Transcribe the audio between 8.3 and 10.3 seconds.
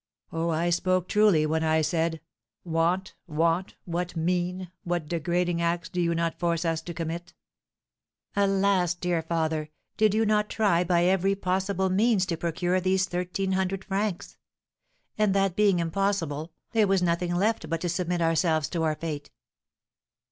"Alas, dear father, did you